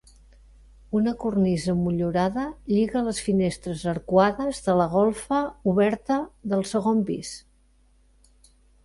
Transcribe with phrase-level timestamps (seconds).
[0.99, 5.43] Una cornisa motllurada lliga les finestres arcuades de la golfa
[5.73, 6.17] oberta
[6.55, 7.35] del segon pis.